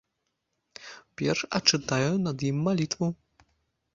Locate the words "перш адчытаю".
1.21-2.09